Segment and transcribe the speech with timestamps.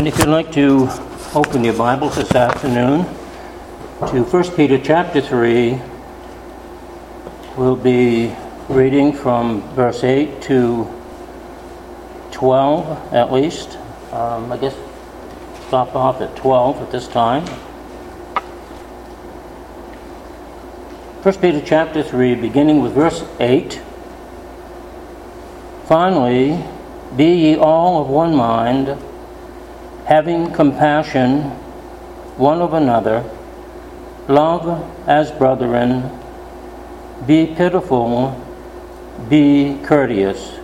[0.00, 0.88] And if you'd like to
[1.34, 3.04] open your Bibles this afternoon
[4.08, 5.78] to 1 Peter chapter 3,
[7.58, 8.34] we'll be
[8.70, 10.88] reading from verse 8 to
[12.30, 13.76] 12 at least.
[14.10, 14.74] Um, I guess
[15.68, 17.44] stop off at 12 at this time.
[21.24, 23.82] 1 Peter chapter 3, beginning with verse 8.
[25.84, 26.64] Finally,
[27.18, 28.96] be ye all of one mind,
[30.10, 31.42] having compassion
[32.36, 33.22] one of another,
[34.26, 36.02] love as brethren,
[37.28, 38.34] be pitiful,
[39.28, 40.58] be courteous,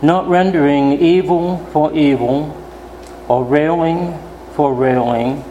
[0.00, 2.56] not rendering evil for evil,
[3.28, 4.18] or railing
[4.54, 5.44] for railing,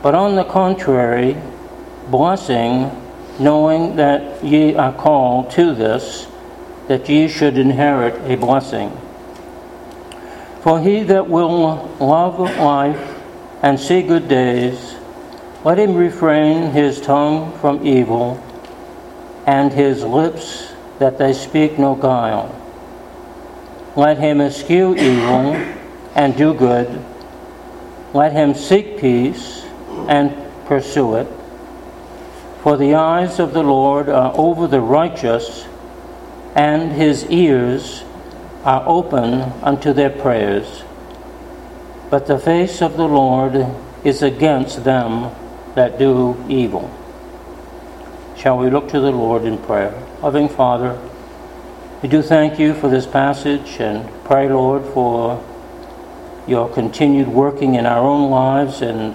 [0.00, 1.36] but on the contrary,
[2.10, 2.90] blessing,
[3.38, 6.28] knowing that ye are called to this,
[6.86, 8.90] that ye should inherit a blessing.
[10.60, 13.22] For he that will love life
[13.62, 14.96] and see good days,
[15.64, 18.42] let him refrain his tongue from evil,
[19.46, 22.54] and his lips that they speak no guile.
[23.96, 25.54] Let him eschew evil
[26.14, 27.04] and do good.
[28.12, 29.64] Let him seek peace
[30.08, 30.36] and
[30.66, 31.26] pursue it.
[32.62, 35.66] For the eyes of the Lord are over the righteous,
[36.54, 38.02] and his ears
[38.64, 40.82] are open unto their prayers.
[42.10, 43.66] But the face of the Lord
[44.04, 45.30] is against them
[45.74, 46.90] that do evil.
[48.36, 49.92] Shall we look to the Lord in prayer?
[50.22, 50.98] Loving Father,
[52.02, 55.44] we do thank you for this passage and pray, Lord, for
[56.46, 59.14] your continued working in our own lives and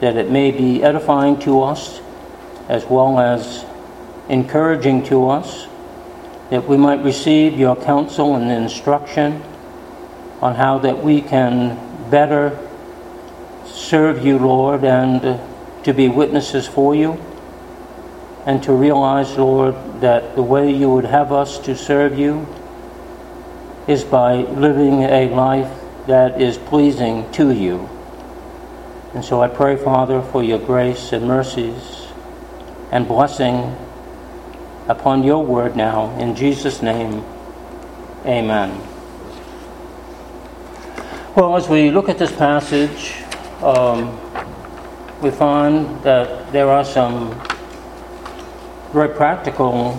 [0.00, 2.00] that it may be edifying to us
[2.68, 3.64] as well as
[4.28, 5.66] encouraging to us,
[6.50, 9.42] that we might receive your counsel and instruction
[10.40, 11.76] on how that we can
[12.10, 12.56] better
[13.66, 15.40] serve you, Lord, and
[15.84, 17.18] to be witnesses for you,
[18.44, 22.46] and to realize, Lord, that the way you would have us to serve you
[23.88, 25.72] is by living a life
[26.06, 27.88] that is pleasing to you.
[29.14, 32.06] And so I pray, Father, for your grace and mercies
[32.92, 33.76] and blessing
[34.88, 36.16] upon your word now.
[36.18, 37.24] In Jesus' name,
[38.24, 38.80] amen.
[41.36, 43.14] Well, as we look at this passage,
[43.62, 44.18] um,
[45.20, 47.30] we find that there are some
[48.92, 49.92] very practical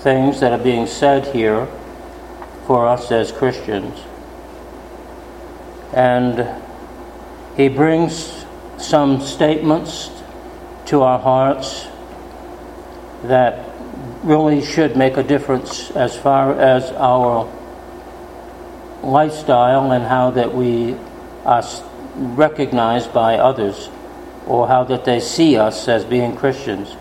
[0.00, 1.66] things that are being said here
[2.66, 3.98] for us as Christians.
[5.94, 6.46] And
[7.56, 8.44] he brings
[8.78, 10.10] some statements
[10.86, 11.86] to our hearts
[13.22, 13.73] that
[14.22, 17.50] really should make a difference as far as our
[19.02, 20.96] lifestyle and how that we
[21.44, 21.64] are
[22.14, 23.88] recognized by others
[24.46, 26.96] or how that they see us as being Christians.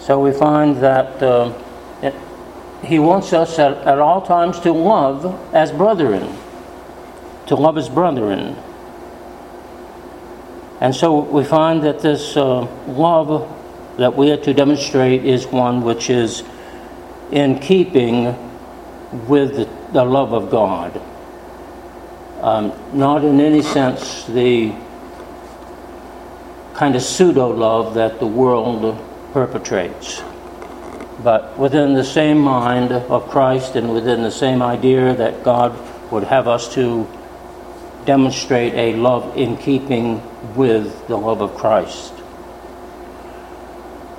[0.00, 1.52] So we find that uh,
[2.02, 2.14] it,
[2.84, 6.36] he wants us at, at all times to love as brethren,
[7.46, 8.56] to love as brethren.
[10.80, 13.50] And so we find that this uh, love
[13.96, 16.42] that we are to demonstrate is one which is
[17.30, 18.36] in keeping
[19.26, 21.00] with the love of God.
[22.40, 24.74] Um, not in any sense the
[26.74, 29.02] kind of pseudo love that the world
[29.32, 30.22] perpetrates,
[31.24, 35.74] but within the same mind of Christ and within the same idea that God
[36.12, 37.08] would have us to
[38.04, 40.22] demonstrate a love in keeping
[40.54, 42.12] with the love of Christ.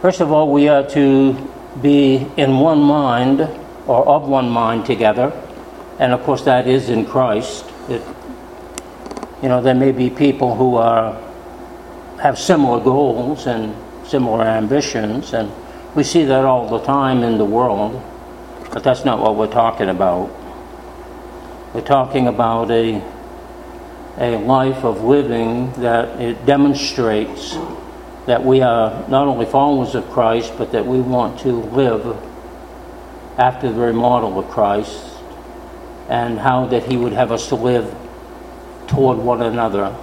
[0.02, 1.34] First of all, we are to
[1.82, 3.42] be in one mind
[3.88, 5.34] or of one mind together,
[5.98, 7.66] and of course, that is in Christ.
[7.90, 8.04] It,
[9.42, 11.20] you know, there may be people who are
[12.22, 13.76] have similar goals and
[14.06, 15.52] similar ambitions, and
[15.96, 18.00] we see that all the time in the world,
[18.72, 20.30] but that's not what we're talking about.
[21.74, 23.02] We're talking about a
[24.20, 27.58] a life of living that it demonstrates
[28.28, 32.06] that we are not only followers of Christ, but that we want to live
[33.38, 35.02] after the very model of Christ
[36.10, 37.94] and how that He would have us to live
[38.88, 39.96] toward one another.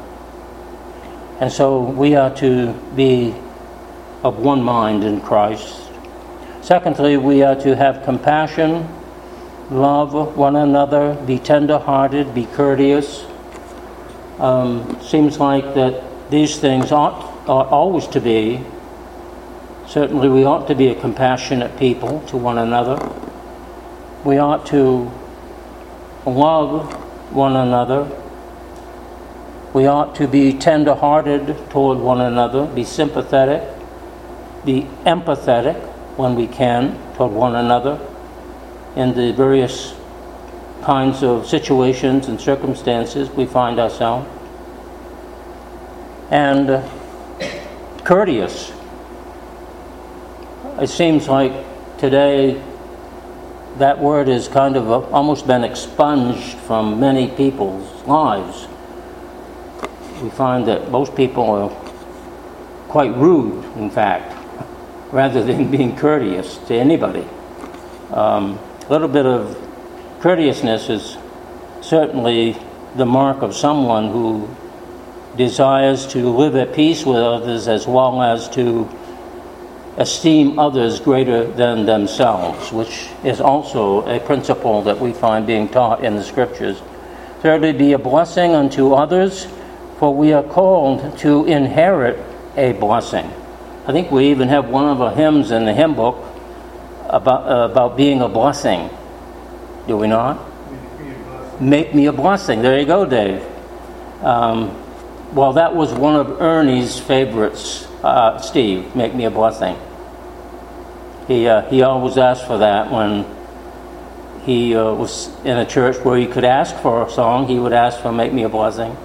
[1.40, 3.34] And so we are to be
[4.22, 5.82] of one mind in Christ.
[6.62, 8.88] Secondly, we are to have compassion,
[9.70, 13.24] love one another, be tender hearted, be courteous
[14.38, 18.64] um, seems like that these things ought, ought always to be.
[19.86, 22.96] Certainly, we ought to be a compassionate people to one another.
[24.24, 25.10] We ought to
[26.24, 26.92] love
[27.32, 28.10] one another.
[29.74, 33.62] We ought to be tender hearted toward one another, be sympathetic,
[34.64, 35.76] be empathetic
[36.16, 38.00] when we can toward one another
[38.96, 39.94] in the various
[40.82, 44.28] kinds of situations and circumstances we find ourselves.
[46.30, 46.68] And
[48.04, 48.70] courteous.
[50.78, 51.52] It seems like
[51.98, 52.62] today
[53.78, 58.68] that word has kind of almost been expunged from many people's lives.
[60.22, 61.70] We find that most people are
[62.88, 64.32] quite rude, in fact,
[65.12, 67.26] rather than being courteous to anybody.
[68.10, 69.56] Um, a little bit of
[70.20, 71.16] courteousness is
[71.80, 72.56] certainly
[72.96, 74.48] the mark of someone who
[75.36, 78.88] desires to live at peace with others as well as to
[79.96, 86.04] esteem others greater than themselves, which is also a principle that we find being taught
[86.04, 86.82] in the scriptures.
[87.40, 89.46] Thirdly, be a blessing unto others,
[89.98, 92.18] for we are called to inherit
[92.56, 93.30] a blessing.
[93.86, 96.16] I think we even have one of our hymns in the hymn book
[97.08, 98.90] about, uh, about being a blessing.
[99.86, 100.40] Do we not?
[101.60, 102.62] Make me a blessing.
[102.62, 103.44] There you go, Dave.
[104.22, 104.83] Um,
[105.34, 109.76] well, that was one of Ernie's favorites, uh, Steve, make me a blessing.
[111.26, 113.26] He, uh, he always asked for that when
[114.44, 117.72] he uh, was in a church where he could ask for a song, he would
[117.72, 118.96] ask for Make Me a Blessing.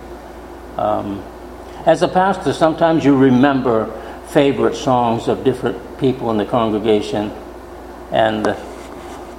[0.78, 1.24] Um,
[1.86, 3.88] as a pastor, sometimes you remember
[4.28, 7.32] favorite songs of different people in the congregation.
[8.12, 8.48] And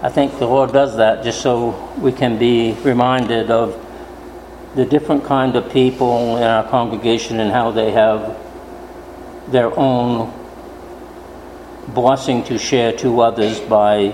[0.02, 3.86] I think the Lord does that just so we can be reminded of
[4.74, 8.36] the different kind of people in our congregation and how they have
[9.48, 10.32] their own
[11.88, 14.12] blessing to share to others by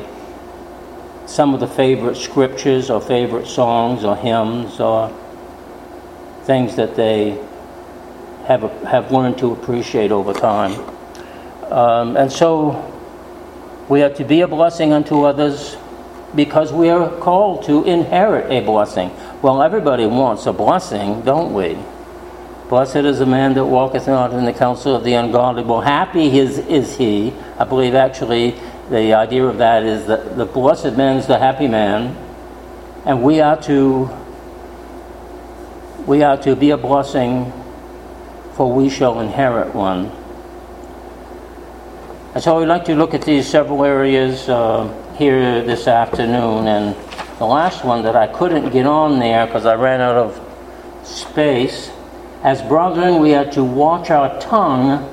[1.26, 5.11] some of the favorite scriptures or favorite songs or hymns or
[6.44, 7.31] things that they
[8.47, 10.73] have, have learned to appreciate over time.
[11.70, 12.93] Um, and so
[13.88, 15.76] we are to be a blessing unto others
[16.35, 19.11] because we are called to inherit a blessing.
[19.46, 21.78] Well, everybody wants a blessing, don't we?
[22.69, 25.62] Blessed is the man that walketh not in the counsel of the ungodly.
[25.62, 27.32] Well, happy is, is he.
[27.56, 28.58] I believe actually
[28.90, 32.16] the idea of that is that the blessed man is the happy man,
[33.04, 34.10] and we are to
[36.08, 37.52] we are to be a blessing,
[38.54, 40.10] for we shall inherit one.
[42.34, 46.96] And so we'd like to look at these several areas uh, here this afternoon, and
[47.38, 51.91] the last one that I couldn't get on there because I ran out of space.
[52.43, 55.12] As brethren, we are to watch our tongue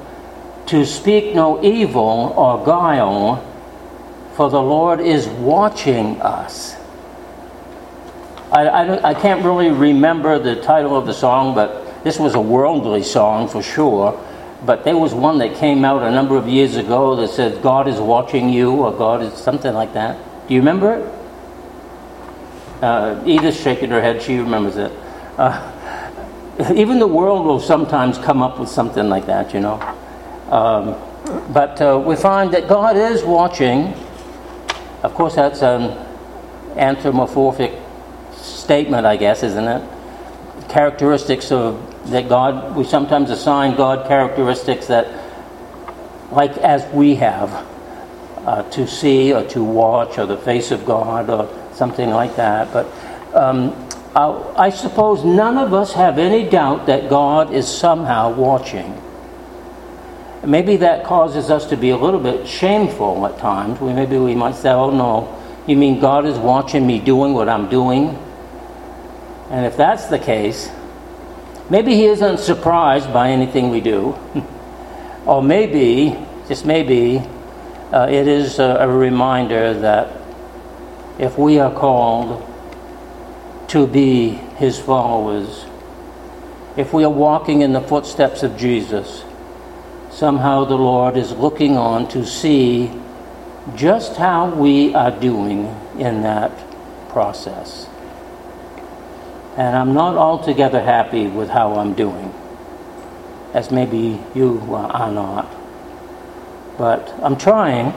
[0.68, 3.44] to speak no evil or guile,
[4.36, 6.75] for the Lord is watching us.
[8.52, 12.40] I, I, I, can't really remember the title of the song, but this was a
[12.40, 14.19] worldly song for sure.
[14.66, 17.88] But there was one that came out a number of years ago that said, God
[17.88, 20.18] is watching you, or God is something like that.
[20.48, 21.23] Do you remember it?
[22.83, 24.91] Uh, Edith's shaking her head, she remembers it.
[25.38, 29.80] Uh, even the world will sometimes come up with something like that, you know.
[30.51, 30.94] Um,
[31.53, 33.94] but uh, we find that God is watching.
[35.01, 35.97] Of course, that's an
[36.75, 37.71] anthropomorphic
[38.35, 39.89] statement, I guess, isn't it?
[40.68, 45.07] Characteristics of that God, we sometimes assign God characteristics that,
[46.33, 47.66] like as we have,
[48.45, 52.71] uh, to see or to watch or the face of God or something like that.
[52.71, 52.85] But
[53.35, 53.75] um,
[54.16, 59.02] I, I suppose none of us have any doubt that God is somehow watching.
[60.45, 63.81] Maybe that causes us to be a little bit shameful at times.
[63.81, 65.28] We, maybe we might say, oh no,
[65.68, 68.18] you mean God is watching me doing what I'm doing?
[69.49, 70.69] And if that's the case,
[71.69, 74.18] maybe He isn't surprised by anything we do.
[75.25, 77.19] or maybe, just maybe,
[77.92, 80.22] uh, it is a, a reminder that
[81.20, 82.50] if we are called
[83.70, 85.66] to be His followers,
[86.76, 89.24] if we are walking in the footsteps of Jesus,
[90.12, 92.92] somehow the Lord is looking on to see
[93.76, 96.52] just how we are doing in that
[97.10, 97.88] process.
[99.56, 102.34] And I'm not altogether happy with how I'm doing,
[103.54, 105.48] as maybe you are not.
[106.78, 107.94] But I'm trying.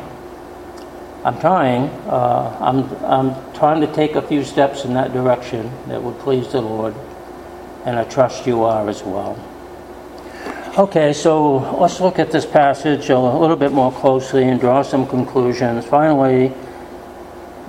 [1.27, 1.89] I'm trying.
[2.07, 6.53] Uh, I'm, I'm trying to take a few steps in that direction that would please
[6.53, 6.95] the Lord,
[7.85, 9.37] and I trust you are as well.
[10.79, 15.05] Okay, so let's look at this passage a little bit more closely and draw some
[15.05, 15.85] conclusions.
[15.85, 16.53] Finally,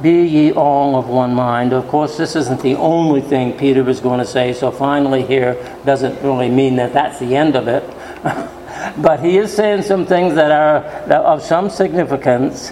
[0.03, 1.73] be ye all of one mind.
[1.73, 5.55] Of course, this isn't the only thing Peter was going to say, so finally here
[5.83, 7.83] doesn't really mean that that's the end of it.
[9.01, 12.71] but he is saying some things that are of some significance,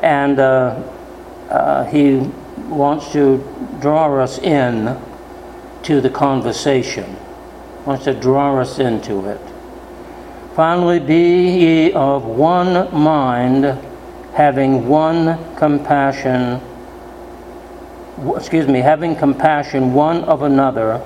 [0.00, 0.80] and uh,
[1.50, 2.18] uh, he
[2.68, 3.38] wants to
[3.80, 4.98] draw us in
[5.82, 7.16] to the conversation,
[7.84, 9.40] wants to draw us into it.
[10.54, 13.64] Finally, be ye of one mind
[14.32, 16.60] having one compassion,
[18.34, 21.00] excuse me, having compassion one of another,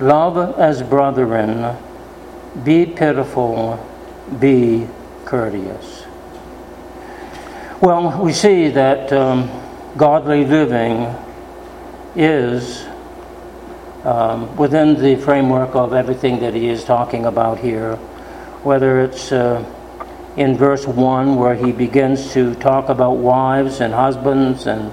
[0.00, 1.76] love as brethren,
[2.64, 3.78] be pitiful,
[4.38, 4.86] be
[5.24, 6.03] courteous.
[7.84, 9.50] Well, we see that um,
[9.98, 11.14] godly living
[12.16, 12.82] is
[14.04, 17.96] um, within the framework of everything that he is talking about here,
[18.62, 19.62] whether it's uh,
[20.34, 24.90] in verse 1 where he begins to talk about wives and husbands and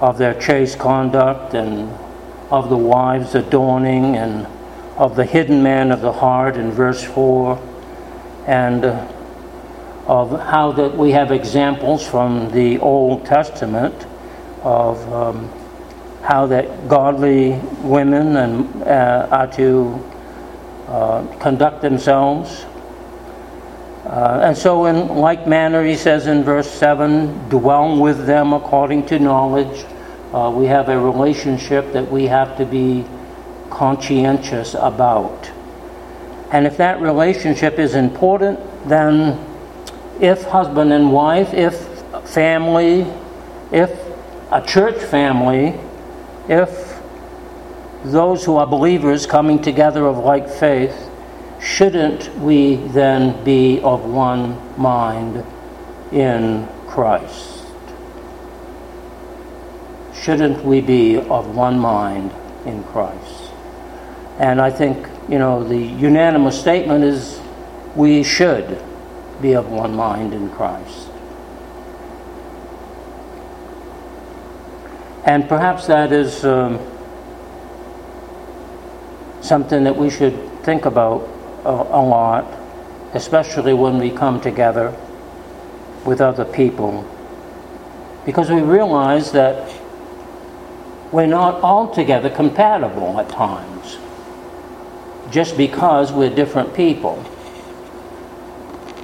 [0.00, 1.88] of their chaste conduct and
[2.50, 4.48] of the wives adorning and
[4.96, 7.62] of the hidden man of the heart in verse 4
[8.48, 9.21] and uh,
[10.06, 14.06] of how that we have examples from the Old Testament
[14.62, 15.50] of um,
[16.22, 20.10] how that godly women and, uh, are to
[20.88, 22.64] uh, conduct themselves
[24.04, 29.06] uh, and so, in like manner, he says in verse 7 dwell with them according
[29.06, 29.84] to knowledge.
[30.34, 33.04] Uh, we have a relationship that we have to be
[33.70, 35.50] conscientious about.
[36.50, 39.38] And if that relationship is important, then
[40.20, 41.74] if husband and wife, if
[42.24, 43.06] family,
[43.70, 43.90] if
[44.50, 45.78] a church family,
[46.48, 47.00] if
[48.04, 51.08] those who are believers coming together of like faith,
[51.60, 55.44] shouldn't we then be of one mind
[56.12, 57.64] in Christ?
[60.14, 62.32] Shouldn't we be of one mind
[62.66, 63.50] in Christ?
[64.38, 67.40] And I think, you know, the unanimous statement is
[67.94, 68.82] we should
[69.42, 71.08] be of one mind in Christ.
[75.24, 76.78] And perhaps that is um,
[79.40, 81.28] something that we should think about
[81.64, 82.44] a, a lot,
[83.14, 84.94] especially when we come together
[86.04, 87.08] with other people,
[88.24, 89.72] because we realize that
[91.12, 93.98] we're not altogether compatible at times,
[95.30, 97.24] just because we're different people.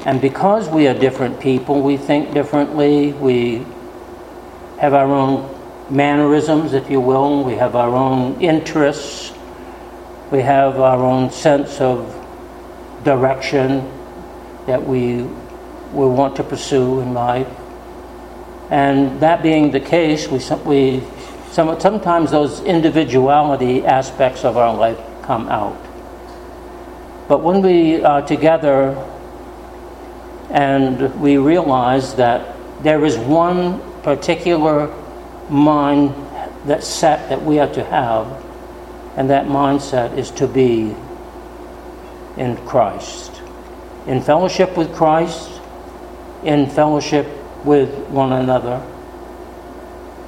[0.08, 3.56] And because we are different people, we think differently, we
[4.78, 5.54] have our own
[5.90, 9.34] mannerisms, if you will, we have our own interests,
[10.30, 12.08] we have our own sense of
[13.04, 13.86] direction
[14.64, 15.24] that we,
[15.92, 17.46] we want to pursue in life.
[18.70, 21.02] And that being the case, we, we
[21.50, 25.76] some, sometimes those individuality aspects of our life come out.
[27.28, 28.96] But when we are together
[30.50, 34.94] and we realize that there is one particular
[35.48, 36.14] mind
[36.66, 38.26] that set that we are to have,
[39.16, 40.94] and that mindset is to be
[42.36, 43.42] in Christ,
[44.06, 45.60] in fellowship with Christ,
[46.44, 47.26] in fellowship
[47.64, 48.80] with one another,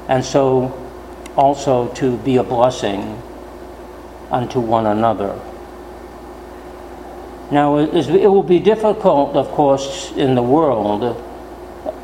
[0.08, 0.76] and so
[1.36, 3.22] also to be a blessing
[4.30, 5.38] unto one another.
[7.50, 11.02] Now, it will be difficult, of course, in the world.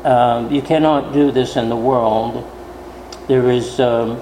[0.03, 2.45] Um, you cannot do this in the world.
[3.27, 4.21] There is um,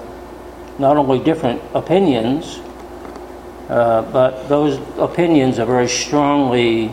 [0.78, 2.60] not only different opinions,
[3.68, 6.92] uh, but those opinions are very strongly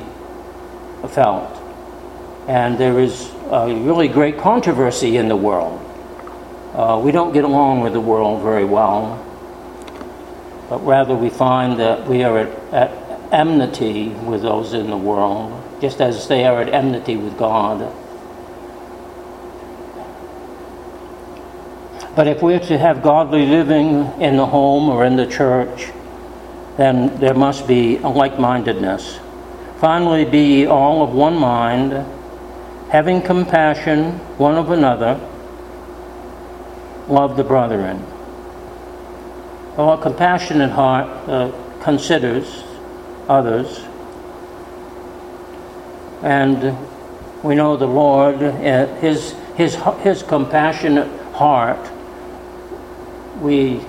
[1.10, 1.62] felt.
[2.48, 5.80] And there is a really great controversy in the world.
[6.74, 9.24] Uh, we don't get along with the world very well,
[10.70, 13.03] but rather we find that we are at, at
[13.34, 17.92] enmity with those in the world, just as they are at enmity with God.
[22.16, 25.92] But if we're to have godly living in the home or in the church,
[26.78, 29.20] then there must be a like mindedness.
[29.80, 31.92] Finally, be all of one mind,
[32.90, 35.20] having compassion one of another,
[37.08, 38.02] love the brethren.
[39.76, 42.64] Well, a compassionate heart uh, considers
[43.28, 43.86] others,
[46.24, 46.78] and
[47.44, 51.92] we know the Lord, uh, his, his, his compassionate heart,
[53.42, 53.82] we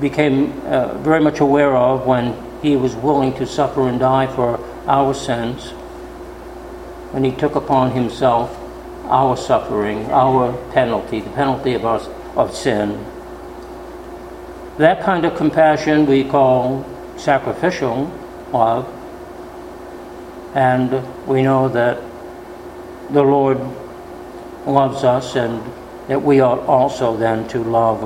[0.00, 4.60] became uh, very much aware of when he was willing to suffer and die for
[4.86, 5.70] our sins,
[7.12, 8.60] when he took upon himself
[9.04, 12.00] our suffering, our penalty, the penalty of, our,
[12.36, 13.04] of sin.
[14.78, 16.84] That kind of compassion we call
[17.16, 18.10] sacrificial
[18.54, 18.86] love,
[20.54, 22.00] and we know that
[23.10, 23.60] the Lord
[24.66, 25.62] loves us and
[26.08, 28.00] that we ought also then to love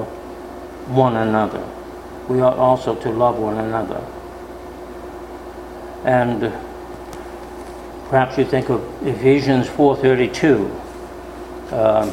[0.88, 1.64] one another.
[2.28, 4.04] We ought also to love one another.
[6.04, 6.52] And
[8.08, 10.70] perhaps you think of Ephesians 4:32,
[11.70, 12.06] uh,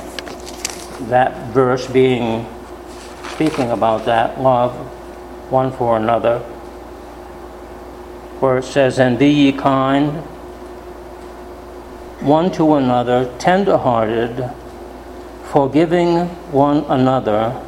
[1.08, 2.46] that verse being
[3.30, 4.74] speaking about that love
[5.52, 6.42] one for another,
[8.40, 10.24] where it says, "And be ye kind."
[12.26, 14.50] one to another, tender-hearted,
[15.44, 17.62] forgiving one another,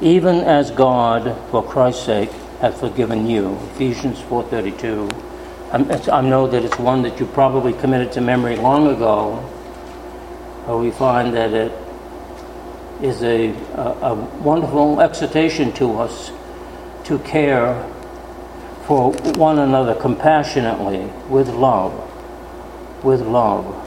[0.00, 2.30] even as God, for Christ's sake,
[2.60, 3.58] hath forgiven you.
[3.74, 5.10] Ephesians 4.32.
[5.72, 9.42] Um, I know that it's one that you probably committed to memory long ago,
[10.66, 11.72] but we find that it
[13.00, 16.30] is a, a, a wonderful exhortation to us
[17.04, 17.91] to care
[18.86, 21.92] for one another compassionately with love.
[23.04, 23.78] With love.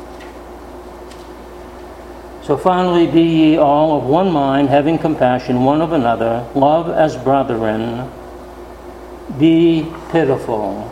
[2.44, 7.16] So finally, be ye all of one mind, having compassion one of another, love as
[7.18, 8.12] brethren,
[9.40, 10.92] be pitiful.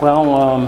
[0.00, 0.66] Well, um,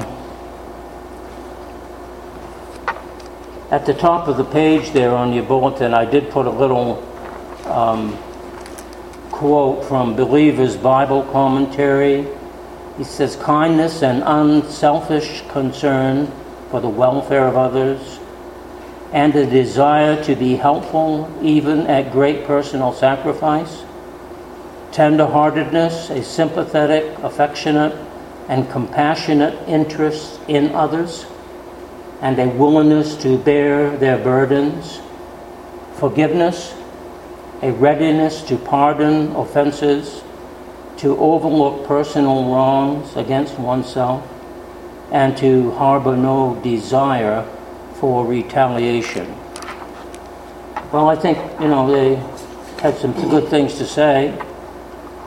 [3.71, 7.03] at the top of the page there on your bulletin, I did put a little
[7.67, 8.17] um,
[9.39, 12.27] quote from Believer's Bible Commentary.
[12.97, 16.27] He says, Kindness and unselfish concern
[16.73, 18.19] for the welfare of others,
[19.13, 23.85] and a desire to be helpful even at great personal sacrifice,
[24.91, 27.95] tenderheartedness, a sympathetic, affectionate,
[28.49, 31.27] and compassionate interest in others,
[32.23, 34.99] and a willingness to bear their burdens,
[35.95, 36.75] forgiveness,
[37.63, 40.23] a readiness to pardon offenses,
[40.99, 44.27] to overlook personal wrongs against oneself,
[45.11, 47.43] and to harbor no desire
[47.95, 49.27] for retaliation.
[50.93, 52.17] Well, I think, you know, they
[52.83, 54.39] had some good things to say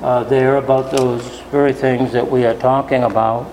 [0.02, 3.44] uh, there about those very things that we are talking about,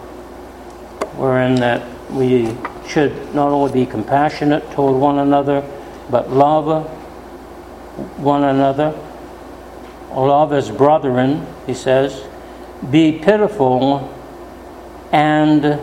[1.17, 5.63] wherein that we should not only be compassionate toward one another,
[6.11, 6.91] but love
[8.17, 8.95] one another.
[10.11, 12.25] Love as brethren, he says.
[12.91, 14.15] Be pitiful
[15.13, 15.81] and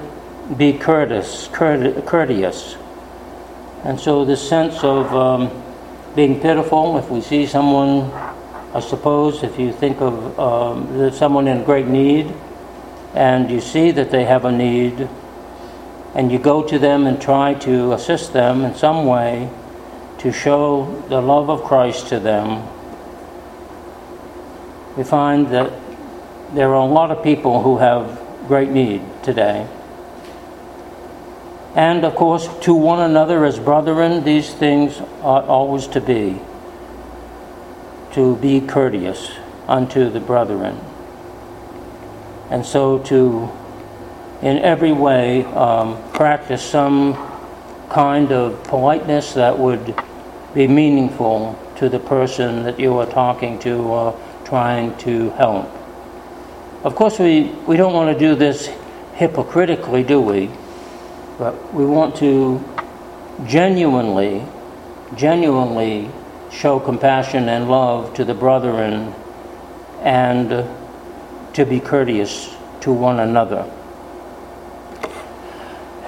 [0.57, 1.47] be courteous.
[1.47, 2.75] courteous.
[3.83, 5.63] And so, the sense of um,
[6.15, 8.11] being pitiful, if we see someone
[8.75, 12.33] I suppose if you think of um, someone in great need
[13.13, 15.07] and you see that they have a need
[16.13, 19.49] and you go to them and try to assist them in some way
[20.25, 22.67] to show the love of Christ to them,
[24.97, 25.71] we find that
[26.51, 29.67] there are a lot of people who have great need today.
[31.75, 36.41] And of course, to one another as brethren, these things ought always to be
[38.13, 39.29] to be courteous
[39.67, 40.79] unto the brethren.
[42.49, 43.51] And so to,
[44.41, 47.13] in every way, um, practice some
[47.89, 49.95] kind of politeness that would
[50.55, 55.69] be meaningful to the person that you are talking to or trying to help.
[56.85, 58.69] Of course, we, we don't want to do this
[59.15, 60.49] hypocritically, do we?
[61.37, 62.63] But we want to
[63.45, 64.45] genuinely,
[65.17, 66.09] genuinely
[66.51, 69.13] show compassion and love to the brethren
[70.01, 70.49] and
[71.53, 73.69] to be courteous to one another.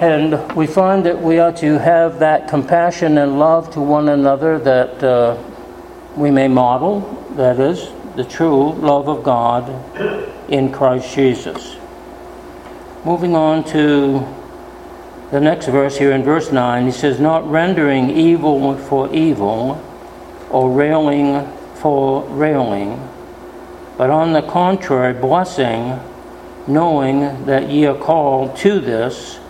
[0.00, 4.56] And we find that we are to have that compassion and love to one another
[4.60, 5.36] that uh,
[6.16, 7.00] we may model,
[7.32, 9.68] that is, the true love of God
[10.48, 11.76] in Christ Jesus.
[13.04, 14.24] Moving on to
[15.32, 19.84] the next verse here in verse 9, he says, Not rendering evil for evil
[20.48, 23.08] or railing for railing,
[23.96, 25.98] but on the contrary, blessing,
[26.68, 29.40] knowing that ye are called to this,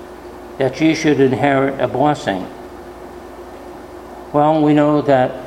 [0.59, 2.47] that ye should inherit a blessing.
[4.33, 5.47] Well, we know that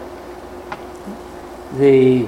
[1.78, 2.28] the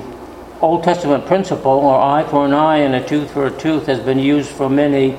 [0.61, 3.99] Old Testament principle, or eye for an eye and a tooth for a tooth, has
[3.99, 5.17] been used for many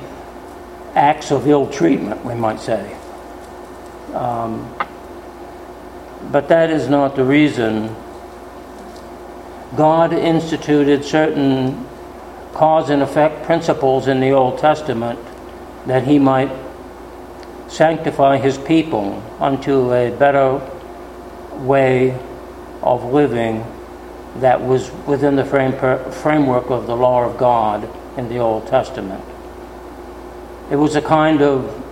[0.95, 2.97] acts of ill treatment, we might say.
[4.13, 4.75] Um,
[6.31, 7.95] but that is not the reason.
[9.77, 11.87] God instituted certain
[12.53, 15.19] cause and effect principles in the Old Testament
[15.87, 16.51] that He might
[17.75, 20.61] sanctify his people unto a better
[21.57, 22.17] way
[22.83, 23.65] of living
[24.37, 25.73] that was within the frame,
[26.13, 29.23] framework of the law of God in the Old Testament.
[30.71, 31.83] It was a kind of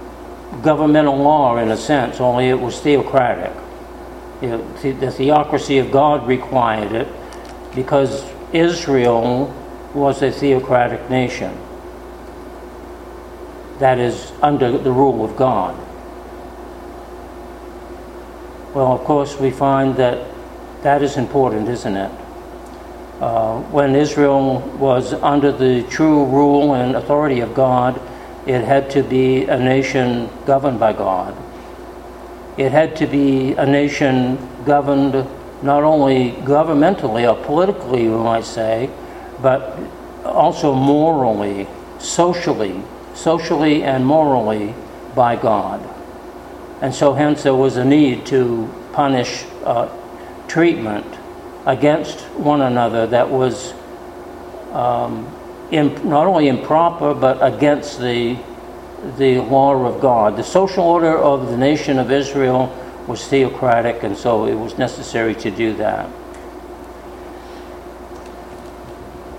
[0.62, 3.52] governmental law in a sense, only it was theocratic.
[4.40, 7.08] You know, the theocracy of God required it
[7.74, 9.52] because Israel
[9.94, 11.56] was a theocratic nation
[13.82, 15.76] that is under the rule of God.
[18.74, 20.24] Well, of course, we find that
[20.82, 22.12] that is important, isn't it?
[23.20, 28.00] Uh, when Israel was under the true rule and authority of God,
[28.46, 31.36] it had to be a nation governed by God.
[32.56, 35.26] It had to be a nation governed
[35.60, 38.90] not only governmentally or politically, we might say,
[39.40, 39.76] but
[40.24, 41.66] also morally,
[41.98, 42.80] socially,
[43.14, 44.74] socially and morally
[45.14, 45.88] by God.
[46.80, 49.88] And so, hence, there was a need to punish uh,
[50.48, 51.06] treatment
[51.66, 53.72] against one another that was
[54.72, 55.32] um,
[55.70, 58.36] imp- not only improper but against the,
[59.16, 60.36] the law of God.
[60.36, 65.34] The social order of the nation of Israel was theocratic, and so it was necessary
[65.36, 66.08] to do that.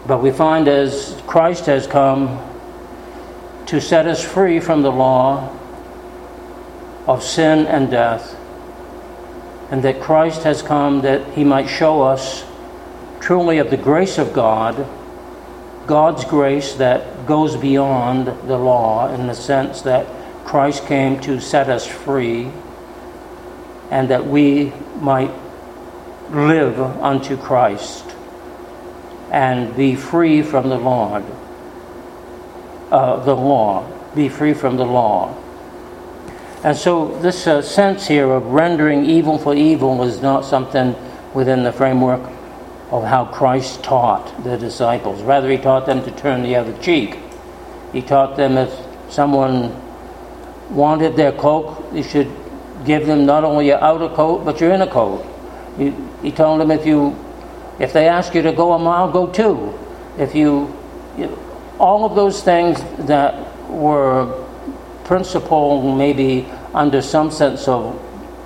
[0.06, 2.40] But we find as Christ has come
[3.74, 5.50] to set us free from the law
[7.08, 8.38] of sin and death,
[9.72, 12.46] and that Christ has come that he might show us
[13.20, 14.88] truly of the grace of God
[15.88, 20.08] God's grace that goes beyond the law in the sense that
[20.46, 22.50] Christ came to set us free
[23.92, 25.32] and that we might
[26.30, 28.06] live unto Christ
[29.30, 31.26] and be free from the Lord,
[32.94, 35.36] uh, the law, be free from the law.
[36.64, 40.96] And so, this uh, sense here of rendering evil for evil was not something
[41.34, 42.22] within the framework
[42.92, 45.24] of how Christ taught the disciples.
[45.24, 47.18] Rather, he taught them to turn the other cheek.
[47.92, 48.72] He taught them if
[49.10, 49.76] someone
[50.70, 52.32] wanted their coat, you should
[52.86, 55.26] give them not only your outer coat, but your inner coat.
[55.80, 57.18] He, he told them if you,
[57.80, 59.74] if they ask you to go a mile, go two.
[60.20, 60.72] If you,
[61.18, 61.36] you
[61.80, 63.34] all of those things that
[63.70, 64.44] were
[65.04, 68.00] principle, maybe under some sense of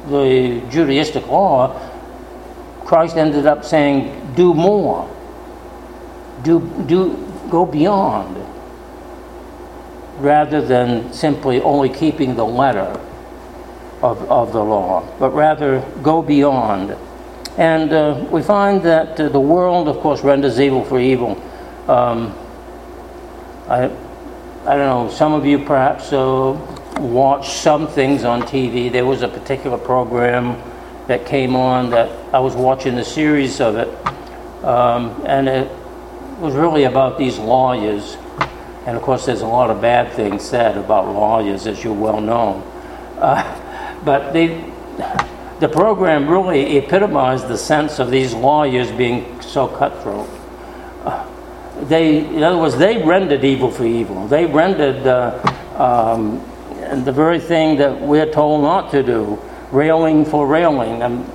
[0.10, 1.80] the Judaistic law,
[2.86, 5.10] Christ ended up saying, do more.
[6.44, 7.16] Do, do,
[7.50, 8.38] go beyond.
[10.20, 13.00] Rather than simply only keeping the letter
[14.02, 16.96] of, of the law, but rather go beyond.
[17.58, 21.42] And uh, we find that uh, the world, of course, renders evil for evil.
[21.88, 22.36] Um,
[23.70, 23.86] I,
[24.66, 26.58] I don't know, some of you perhaps uh,
[27.00, 28.90] watch some things on TV.
[28.90, 30.62] There was a particular program
[31.08, 33.88] that came on that I was watching the series of it,
[34.64, 35.72] um, and it
[36.40, 38.16] was really about these lawyers.
[38.86, 42.22] And of course, there's a lot of bad things said about lawyers, as you well
[42.22, 42.64] know.
[43.20, 44.64] Uh, but they,
[45.60, 50.30] the program really epitomized the sense of these lawyers being so cutthroat.
[51.04, 51.28] Uh,
[51.84, 54.28] they, in other words, they rendered evil for evil.
[54.28, 55.40] They rendered uh,
[55.78, 56.40] um,
[57.04, 59.40] the very thing that we're told not to do
[59.72, 61.02] railing for railing.
[61.02, 61.28] And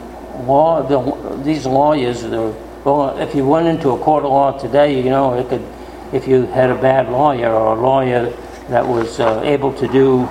[0.46, 5.02] law, the, these lawyers, the, well, if you went into a court of law today,
[5.02, 5.64] you know, it could,
[6.12, 8.31] if you had a bad lawyer or a lawyer
[8.68, 10.28] that was uh, able to do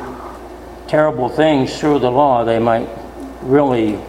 [0.87, 2.87] terrible things through the law, they might
[3.41, 3.99] really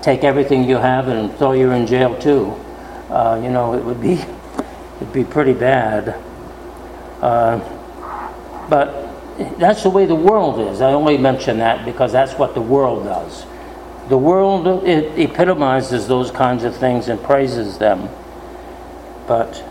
[0.00, 2.52] take everything you have and throw you in jail too.
[3.10, 4.16] Uh, you know, it would be
[4.96, 6.20] it'd be pretty bad.
[7.20, 7.58] Uh,
[8.68, 9.04] but
[9.58, 10.80] that's the way the world is.
[10.80, 13.46] I only mention that because that's what the world does.
[14.08, 18.08] The world it epitomizes those kinds of things and praises them.
[19.26, 19.64] But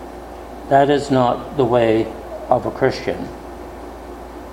[0.69, 2.11] that is not the way
[2.49, 3.27] of a Christian.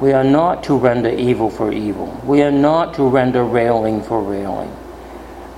[0.00, 2.20] We are not to render evil for evil.
[2.24, 4.74] We are not to render railing for railing.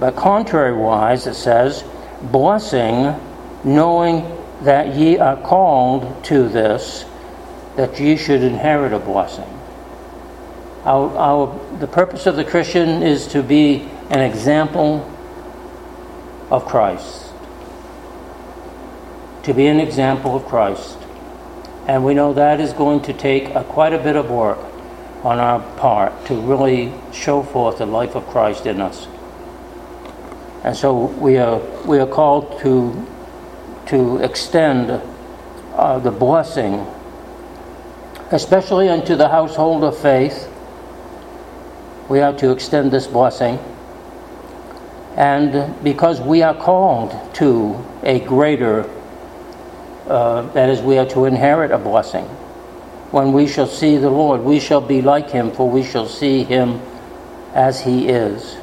[0.00, 1.84] But contrariwise, it says,
[2.22, 3.14] blessing,
[3.62, 4.24] knowing
[4.62, 7.04] that ye are called to this,
[7.76, 9.48] that ye should inherit a blessing.
[10.84, 15.08] Our, our, the purpose of the Christian is to be an example
[16.50, 17.32] of Christ.
[19.44, 20.98] To be an example of Christ.
[21.86, 24.58] And we know that is going to take a, quite a bit of work
[25.24, 29.06] on our part to really show forth the life of Christ in us.
[30.64, 33.06] And so we are, we are called to,
[33.86, 34.90] to extend
[35.74, 36.86] uh, the blessing
[38.32, 40.50] especially unto the household of faith,
[42.08, 43.58] we are to extend this blessing.
[45.16, 48.88] And because we are called to a greater,
[50.08, 52.24] uh, that is, we are to inherit a blessing.
[53.12, 56.42] When we shall see the Lord, we shall be like him, for we shall see
[56.42, 56.80] him
[57.52, 58.56] as he is.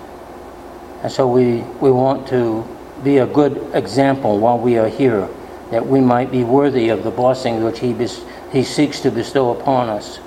[1.03, 2.67] And so we, we want to
[3.03, 5.27] be a good example while we are here,
[5.71, 9.51] that we might be worthy of the blessing which he, bes- he seeks to bestow
[9.51, 10.19] upon us.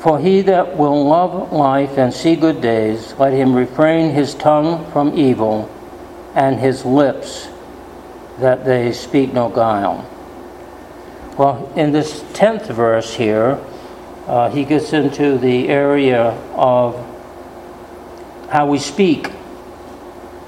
[0.00, 4.90] For he that will love life and see good days, let him refrain his tongue
[4.92, 5.68] from evil
[6.34, 7.48] and his lips
[8.38, 10.08] that they speak no guile.
[11.36, 13.58] Well, in this 10th verse here,
[14.26, 16.94] uh, he gets into the area of
[18.50, 19.32] how we speak.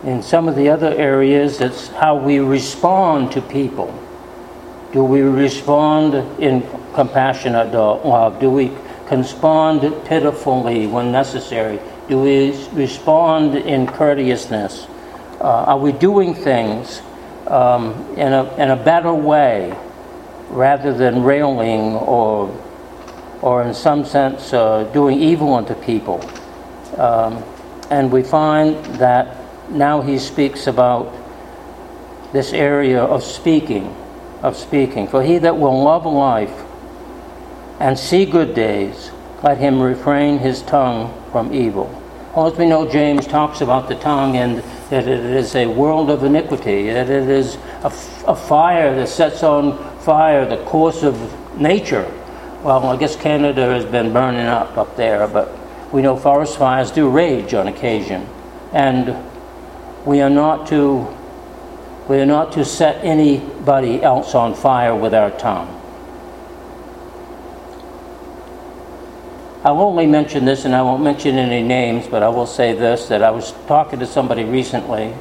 [0.02, 3.92] In some of the other areas, it's how we respond to people.
[4.92, 6.62] Do we respond in
[6.94, 8.40] compassionate love?
[8.40, 8.72] Do we
[9.10, 11.78] respond pitifully when necessary?
[12.08, 14.86] Do we respond in courteousness?
[15.38, 17.02] Uh, are we doing things
[17.46, 19.76] um, in, a, in a better way
[20.48, 22.48] rather than railing or,
[23.42, 26.24] or in some sense, uh, doing evil unto people?
[26.96, 27.44] Um,
[27.90, 29.39] and we find that
[29.70, 31.14] now he speaks about
[32.32, 33.94] this area of speaking,
[34.42, 35.08] of speaking.
[35.08, 36.64] For he that will love life
[37.78, 39.10] and see good days,
[39.42, 41.96] let him refrain his tongue from evil.
[42.36, 46.22] As we know, James talks about the tongue and that it is a world of
[46.22, 47.92] iniquity, that it is a,
[48.26, 51.16] a fire that sets on fire the course of
[51.58, 52.08] nature.
[52.62, 55.50] Well, I guess Canada has been burning up up there, but
[55.92, 58.28] we know forest fires do rage on occasion.
[58.72, 59.16] And
[60.04, 61.16] we are not to
[62.08, 65.80] we are not to set anybody else on fire with our tongue.
[69.62, 73.06] I'll only mention this, and I won't mention any names, but I will say this
[73.08, 75.14] that I was talking to somebody recently,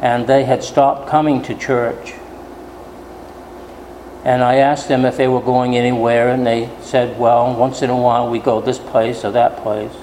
[0.00, 2.14] and they had stopped coming to church.
[4.24, 7.90] And I asked them if they were going anywhere, and they said, Well, once in
[7.90, 9.94] a while we go this place or that place.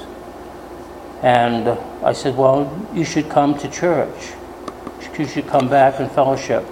[1.21, 4.33] And I said, Well, you should come to church.
[5.17, 6.65] You should come back and fellowship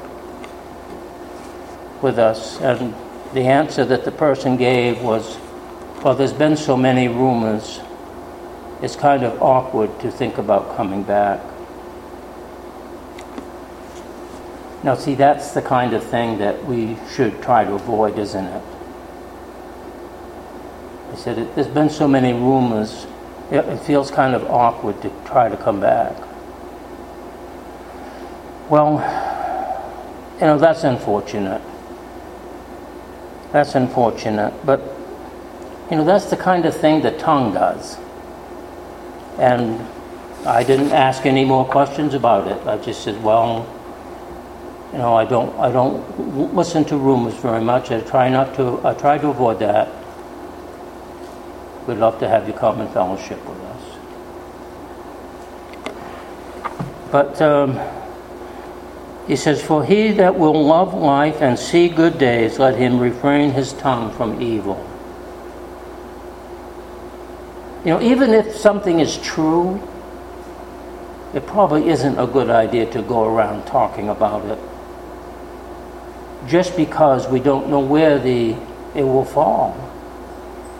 [2.01, 2.61] with us.
[2.61, 2.95] And
[3.33, 5.37] the answer that the person gave was,
[6.01, 7.81] well, there's been so many rumors,
[8.81, 11.41] it's kind of awkward to think about coming back.
[14.83, 18.63] Now, see, that's the kind of thing that we should try to avoid, isn't it?
[21.11, 23.07] I said, there's been so many rumors,
[23.51, 26.15] it feels kind of awkward to try to come back.
[28.69, 28.95] Well,
[30.35, 31.61] you know, that's unfortunate.
[33.51, 34.53] That's unfortunate.
[34.65, 34.81] But
[35.89, 37.97] you know, that's the kind of thing the tongue does.
[39.39, 39.79] And
[40.45, 42.67] I didn't ask any more questions about it.
[42.67, 43.65] I just said, well,
[44.91, 47.91] you know, I don't, I don't listen to rumors very much.
[47.91, 49.87] I try not to, I try to avoid that.
[51.87, 53.97] We'd love to have you come and fellowship with us.
[57.11, 57.79] But um,
[59.25, 63.51] he says, For he that will love life and see good days, let him refrain
[63.51, 64.85] his tongue from evil.
[67.85, 69.81] You know, even if something is true,
[71.33, 74.59] it probably isn't a good idea to go around talking about it.
[76.49, 78.57] Just because we don't know where the
[78.93, 79.75] it will fall,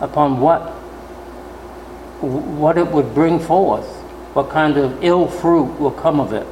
[0.00, 0.77] upon what
[2.20, 3.86] what it would bring forth,
[4.34, 6.46] what kind of ill fruit will come of it.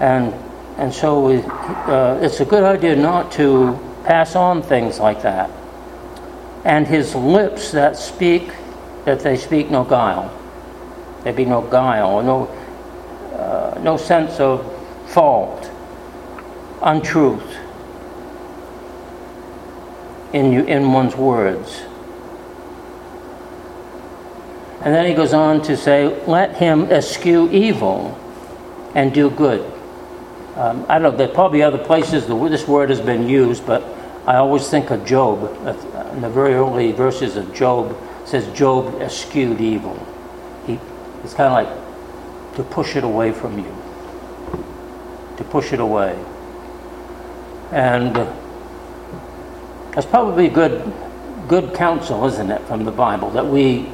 [0.00, 0.34] And
[0.78, 5.50] and so we, uh, it's a good idea not to pass on things like that
[6.66, 8.50] and his lips that speak,
[9.04, 10.36] that they speak no guile.
[11.22, 12.46] There be no guile, no,
[13.38, 14.66] uh, no sense of
[15.06, 15.70] fault,
[16.82, 17.56] untruth
[20.36, 21.82] in, you, in one's words.
[24.82, 28.16] And then he goes on to say, let him eschew evil
[28.94, 29.72] and do good.
[30.56, 33.82] Um, I don't know, there are probably other places this word has been used, but
[34.26, 35.42] I always think of Job.
[36.12, 37.96] In the very early verses of Job,
[38.26, 39.96] says Job eschewed evil.
[40.66, 40.78] He,
[41.24, 43.74] it's kind of like to push it away from you,
[45.38, 46.18] to push it away.
[47.72, 48.45] And uh,
[49.96, 50.92] that's probably good,
[51.48, 53.88] good counsel, isn't it, from the Bible, that we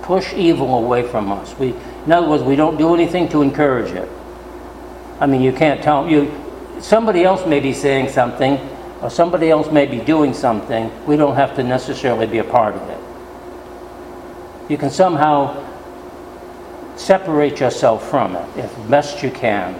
[0.00, 1.54] push evil away from us.
[1.58, 1.74] We,
[2.06, 4.08] in other words, we don't do anything to encourage it.
[5.20, 6.32] I mean, you can't tell you.
[6.80, 8.58] Somebody else may be saying something,
[9.02, 12.74] or somebody else may be doing something, we don't have to necessarily be a part
[12.74, 14.70] of it.
[14.70, 15.62] You can somehow
[16.96, 19.74] separate yourself from it, if best you can,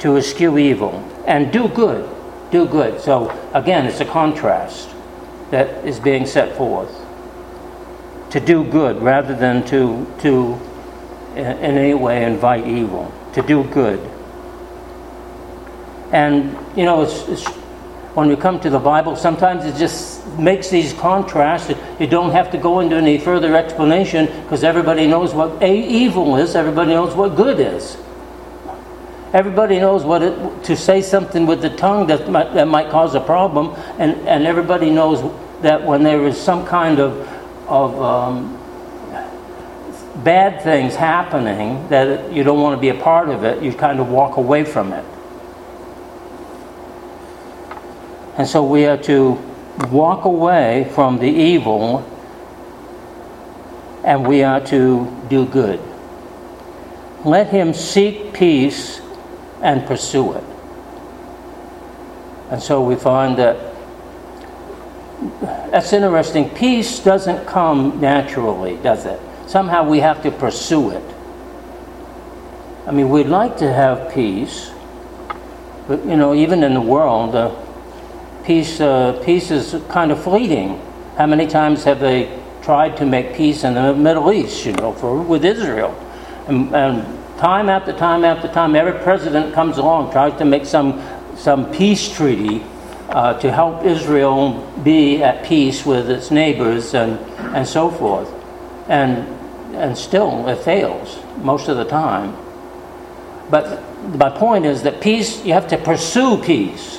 [0.00, 2.10] to eschew evil and do good.
[2.54, 3.00] Do good.
[3.00, 4.88] So, again, it's a contrast
[5.50, 6.88] that is being set forth.
[8.30, 10.60] To do good rather than to, to
[11.34, 13.12] in any way invite evil.
[13.32, 13.98] To do good.
[16.12, 17.44] And, you know, it's, it's
[18.14, 21.74] when you come to the Bible, sometimes it just makes these contrasts.
[21.98, 26.54] You don't have to go into any further explanation because everybody knows what evil is,
[26.54, 27.96] everybody knows what good is.
[29.34, 33.16] Everybody knows what it, to say something with the tongue that might, that might cause
[33.16, 35.20] a problem, and, and everybody knows
[35.62, 37.28] that when there is some kind of,
[37.68, 38.56] of um,
[40.22, 43.98] bad things happening, that you don't want to be a part of it, you kind
[43.98, 45.04] of walk away from it.
[48.38, 49.32] And so we are to
[49.90, 52.08] walk away from the evil
[54.04, 55.80] and we are to do good.
[57.24, 59.00] Let him seek peace
[59.64, 60.44] and pursue it.
[62.50, 63.74] And so we find that
[65.70, 66.50] that's interesting.
[66.50, 69.18] Peace doesn't come naturally, does it?
[69.46, 71.02] Somehow we have to pursue it.
[72.86, 74.70] I mean, we'd like to have peace,
[75.88, 77.54] but you know, even in the world, uh,
[78.44, 80.78] peace, uh, peace is kind of fleeting.
[81.16, 84.92] How many times have they tried to make peace in the Middle East, you know,
[84.92, 85.92] for, with Israel?
[86.46, 90.98] And, and time after time after time, every president comes along, tries to make some,
[91.36, 92.64] some peace treaty
[93.10, 97.18] uh, to help Israel be at peace with its neighbors and,
[97.54, 98.32] and so forth.
[98.88, 99.28] And,
[99.74, 102.34] and still, it fails most of the time.
[103.50, 103.82] But
[104.16, 106.98] my point is that peace, you have to pursue peace.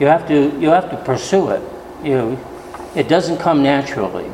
[0.00, 1.62] You have to, you have to pursue it.
[2.02, 2.36] You,
[2.96, 4.28] it doesn't come naturally.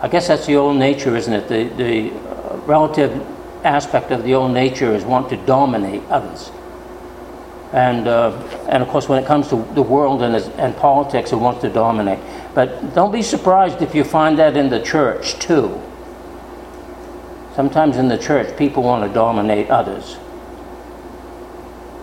[0.00, 1.46] I guess that's the old nature, isn't it?
[1.46, 3.31] The, the uh, relative
[3.64, 6.50] aspect of the old nature is want to dominate others.
[7.72, 8.32] And, uh,
[8.68, 11.70] and of course, when it comes to the world and, and politics, it wants to
[11.70, 12.18] dominate.
[12.54, 15.80] But don't be surprised if you find that in the church, too.
[17.56, 20.16] Sometimes in the church, people want to dominate others.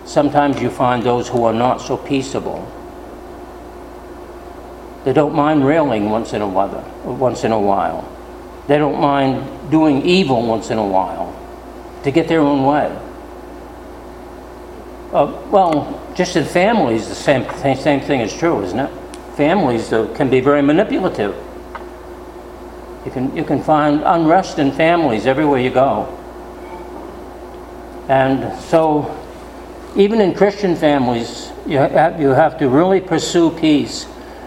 [0.04, 2.68] Sometimes you find those who are not so peaceable.
[5.04, 6.84] They don't mind railing once in a while.
[7.04, 8.08] Once in a while.
[8.66, 11.29] They don't mind doing evil once in a while
[12.02, 12.86] to get their own way.
[15.12, 17.44] Uh, well, just in families, the same,
[17.76, 18.90] same thing is true, isn't it?
[19.36, 21.34] Families uh, can be very manipulative.
[23.04, 26.16] You can, you can find unrest in families everywhere you go.
[28.08, 29.16] And so
[29.96, 34.06] even in Christian families, you have, you have to really pursue peace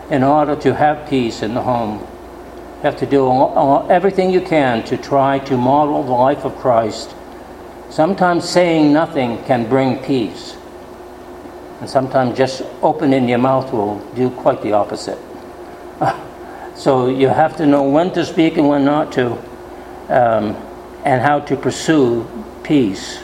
[0.09, 1.99] in order to have peace in the home.
[1.99, 3.29] You have to do
[3.89, 7.15] everything you can to try to model the life of Christ.
[7.93, 10.57] Sometimes saying nothing can bring peace.
[11.79, 15.19] And sometimes just opening your mouth will do quite the opposite.
[16.75, 19.33] so you have to know when to speak and when not to,
[20.09, 20.55] um,
[21.05, 22.27] and how to pursue
[22.63, 23.19] peace.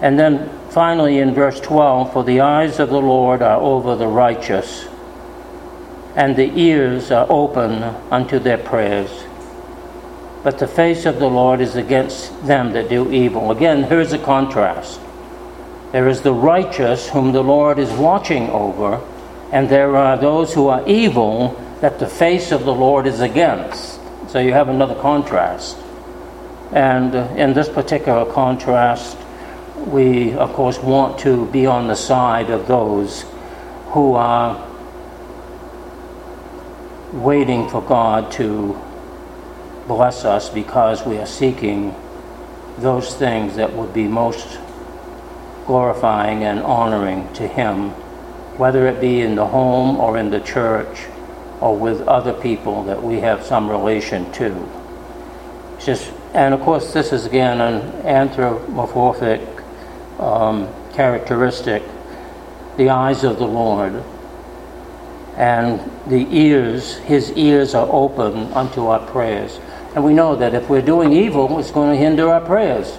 [0.00, 4.08] And then finally in verse 12, for the eyes of the Lord are over the
[4.08, 4.88] righteous,
[6.16, 9.08] and the ears are open unto their prayers.
[10.46, 13.50] But the face of the Lord is against them that do evil.
[13.50, 15.00] Again, here's a contrast.
[15.90, 19.04] There is the righteous whom the Lord is watching over,
[19.50, 23.98] and there are those who are evil that the face of the Lord is against.
[24.28, 25.78] So you have another contrast.
[26.70, 29.18] And uh, in this particular contrast,
[29.74, 33.24] we, of course, want to be on the side of those
[33.88, 34.64] who are
[37.12, 38.80] waiting for God to
[39.86, 41.94] bless us because we are seeking
[42.78, 44.58] those things that would be most
[45.66, 47.90] glorifying and honoring to Him,
[48.58, 51.06] whether it be in the home or in the church
[51.60, 54.68] or with other people that we have some relation to.
[55.80, 59.40] Just, and of course, this is again an anthropomorphic
[60.18, 61.82] um, characteristic
[62.76, 64.02] the eyes of the Lord,
[65.36, 69.58] and the ears, his ears are open unto our prayers.
[69.96, 72.98] And we know that if we're doing evil, it's going to hinder our prayers.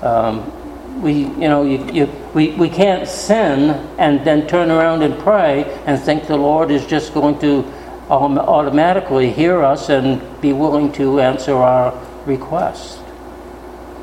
[0.00, 5.18] Um, we, you know, you, you, we, we can't sin and then turn around and
[5.18, 7.62] pray and think the Lord is just going to
[8.08, 11.92] automatically hear us and be willing to answer our
[12.24, 12.98] requests.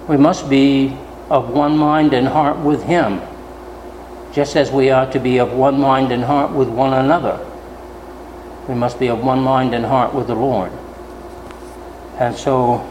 [0.07, 0.95] We must be
[1.31, 3.19] of one mind and heart with Him,
[4.31, 7.43] just as we are to be of one mind and heart with one another.
[8.67, 10.71] We must be of one mind and heart with the Lord.
[12.19, 12.85] And so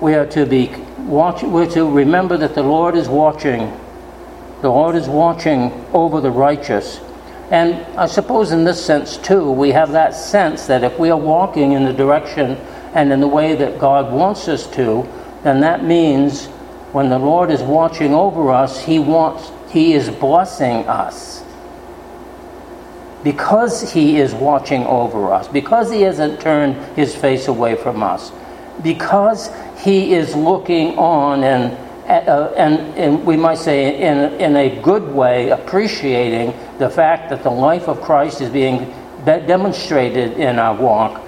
[0.00, 0.66] we are to be
[0.98, 3.72] watch, we're to remember that the Lord is watching.
[4.60, 7.00] The Lord is watching over the righteous.
[7.50, 11.18] And I suppose in this sense too, we have that sense that if we are
[11.18, 12.56] walking in the direction
[12.92, 15.08] and in the way that God wants us to,
[15.44, 16.46] then that means
[16.92, 21.44] when the Lord is watching over us, He wants He is blessing us.
[23.24, 28.30] Because He is watching over us, because He hasn't turned His face away from us,
[28.82, 34.78] because He is looking on and uh, and, and we might say in, in a
[34.82, 38.92] good way appreciating the fact that the life of Christ is being
[39.24, 41.24] demonstrated in our walk,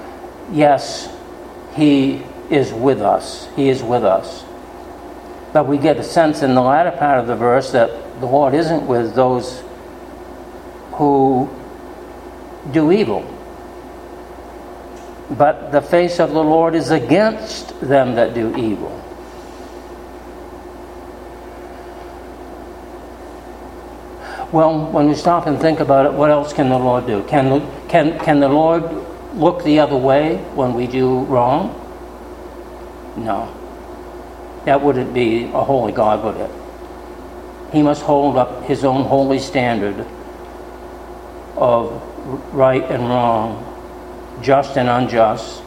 [0.52, 1.08] yes,
[1.74, 3.48] He is with us.
[3.56, 4.44] He is with us.
[5.52, 8.52] But we get a sense in the latter part of the verse that the Lord
[8.52, 9.62] isn't with those
[10.92, 11.48] who
[12.72, 13.24] do evil.
[15.30, 19.02] But the face of the Lord is against them that do evil.
[24.52, 27.24] Well, when we stop and think about it, what else can the Lord do?
[27.24, 28.84] Can, can, can the Lord
[29.34, 31.74] look the other way when we do wrong?
[33.16, 33.52] No.
[34.64, 36.50] That wouldn't be a holy God, would it?
[37.72, 40.06] He must hold up his own holy standard
[41.56, 43.62] of right and wrong,
[44.42, 45.62] just and unjust,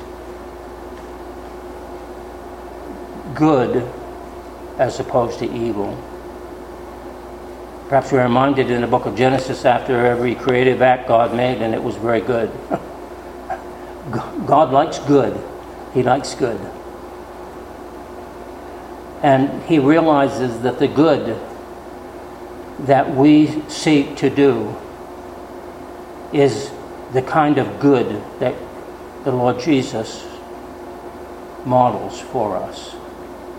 [3.33, 3.89] good
[4.77, 5.97] as opposed to evil.
[7.87, 11.73] Perhaps we're reminded in the book of Genesis after every creative act God made, and
[11.73, 12.51] it was very good.
[14.45, 15.41] God likes good,
[15.93, 16.59] He likes good.
[19.23, 21.39] And He realizes that the good
[22.79, 24.75] that we seek to do
[26.33, 26.71] is
[27.13, 28.55] the kind of good that
[29.23, 30.25] the Lord Jesus
[31.65, 32.95] models for us.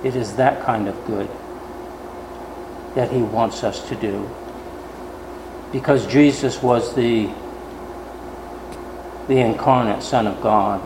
[0.04, 1.28] It is that kind of good
[2.94, 4.28] that He wants us to do.
[5.72, 7.30] Because Jesus was the,
[9.28, 10.80] the incarnate Son of God.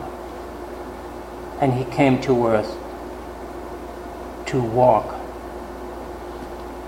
[1.61, 2.77] And He came to earth
[4.47, 5.15] to walk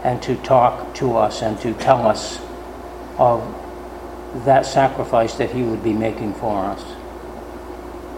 [0.03, 2.39] and to talk to us and to tell us
[3.17, 3.41] of
[4.45, 6.83] that sacrifice that He would be making for us,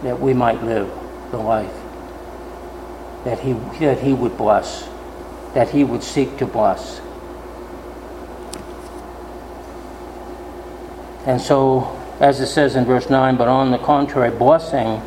[0.02, 0.90] that we might live
[1.30, 1.72] the life
[3.24, 4.88] that He, that he would bless
[5.54, 7.00] that he would seek to bless.
[11.26, 15.02] And so, as it says in verse 9, but on the contrary, blessing,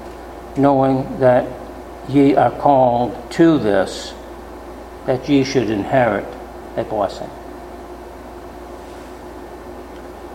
[0.57, 1.47] knowing that
[2.07, 4.13] ye are called to this,
[5.05, 6.27] that ye should inherit
[6.77, 7.29] a blessing.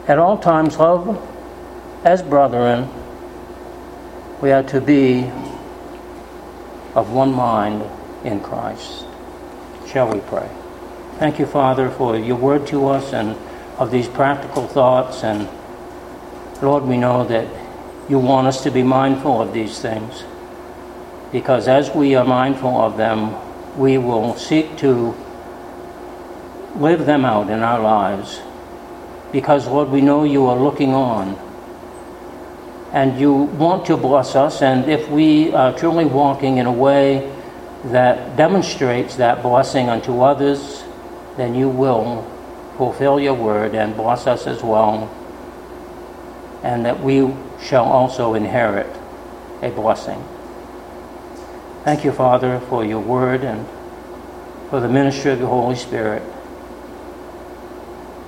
[0.09, 1.21] At all times, love
[2.03, 2.89] as brethren,
[4.41, 5.25] we are to be
[6.95, 7.85] of one mind
[8.25, 9.05] in Christ.
[9.87, 10.49] Shall we pray?
[11.19, 13.37] Thank you, Father, for your word to us and
[13.77, 15.23] of these practical thoughts.
[15.23, 15.47] And
[16.63, 17.47] Lord, we know that
[18.09, 20.25] you want us to be mindful of these things
[21.33, 23.37] because as we are mindful of them,
[23.79, 25.15] we will seek to
[26.77, 28.41] live them out in our lives.
[29.33, 31.37] Because, Lord, we know you are looking on
[32.93, 34.63] and you want to bless us.
[34.63, 37.31] And if we are truly walking in a way
[37.85, 40.85] that demonstrates that blessing unto others,
[41.37, 42.27] then you will
[42.77, 45.11] fulfill your word and bless us as well,
[46.63, 48.91] and that we shall also inherit
[49.63, 50.25] a blessing.
[51.85, 53.67] Thank you, Father, for your word and
[54.71, 56.23] for the ministry of the Holy Spirit.